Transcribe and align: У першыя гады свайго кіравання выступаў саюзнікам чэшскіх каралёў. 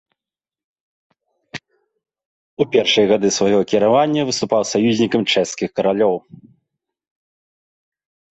У 2.65 2.67
першыя 2.75 3.09
гады 3.11 3.27
свайго 3.37 3.59
кіравання 3.73 4.21
выступаў 4.31 4.61
саюзнікам 4.73 5.21
чэшскіх 5.35 5.69
каралёў. 5.83 6.15